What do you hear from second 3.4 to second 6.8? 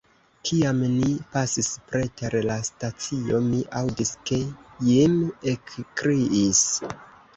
mi aŭdis, ke Jim ekkriis.